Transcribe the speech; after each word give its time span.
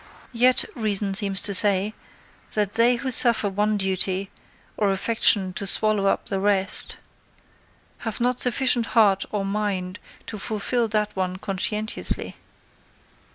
Yet, 0.33 0.65
reason 0.75 1.13
seems 1.13 1.41
to 1.41 1.53
say, 1.53 1.93
that 2.55 2.73
they 2.73 2.95
who 2.95 3.11
suffer 3.11 3.47
one 3.49 3.77
duty, 3.77 4.31
or 4.75 4.89
affection 4.89 5.53
to 5.53 5.67
swallow 5.67 6.07
up 6.07 6.25
the 6.27 6.39
rest, 6.39 6.97
have 7.99 8.19
not 8.19 8.39
sufficient 8.39 8.87
heart 8.97 9.25
or 9.29 9.45
mind 9.45 9.99
to 10.25 10.39
fulfil 10.39 10.87
that 10.87 11.15
one 11.15 11.37
conscientiously. 11.37 12.35